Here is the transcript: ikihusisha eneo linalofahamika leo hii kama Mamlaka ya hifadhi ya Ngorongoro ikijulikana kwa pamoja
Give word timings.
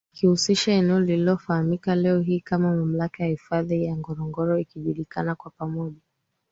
ikihusisha 0.13 0.71
eneo 0.71 0.99
linalofahamika 0.99 1.95
leo 1.95 2.19
hii 2.19 2.39
kama 2.39 2.75
Mamlaka 2.75 3.23
ya 3.23 3.29
hifadhi 3.29 3.85
ya 3.85 3.97
Ngorongoro 3.97 4.59
ikijulikana 4.59 5.35
kwa 5.35 5.51
pamoja 5.51 6.01